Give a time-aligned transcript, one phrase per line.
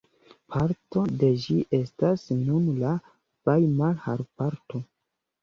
[0.53, 2.95] Parto de ĝi estas nun la
[3.51, 4.85] Vajmarhaloparko.